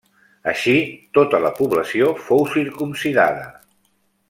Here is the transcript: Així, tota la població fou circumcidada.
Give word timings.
Així, 0.51 0.71
tota 1.17 1.41
la 1.43 1.51
població 1.59 2.09
fou 2.29 2.43
circumcidada. 2.55 3.47